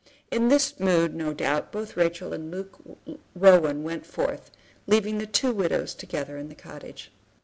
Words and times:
In 0.31 0.47
this 0.47 0.79
mood, 0.79 1.13
no 1.13 1.31
doubt, 1.31 1.71
both 1.71 1.95
Rachel 1.95 2.33
and 2.33 2.49
Luke 2.49 2.79
Rowan 3.35 3.83
went 3.83 4.03
forth, 4.03 4.49
leaving 4.87 5.19
the 5.19 5.27
two 5.27 5.51
widows 5.51 5.93
together 5.93 6.37
in 6.39 6.49
the 6.49 6.55
cottage. 6.55 7.11